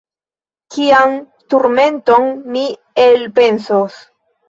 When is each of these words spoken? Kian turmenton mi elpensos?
Kian 0.75 1.13
turmenton 1.55 2.27
mi 2.57 2.67
elpensos? 3.09 4.05